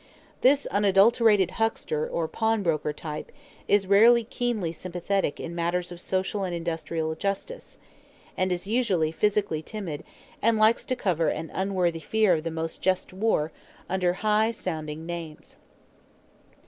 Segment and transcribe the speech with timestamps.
[0.41, 3.31] This unadulterated huckster or pawnbroker type
[3.67, 7.77] is rarely keenly sympathetic in matters of social and industrial justice,
[8.35, 10.03] and is usually physically timid
[10.41, 13.51] and likes to cover an unworthy fear of the most just war
[13.87, 15.57] under high sounding names.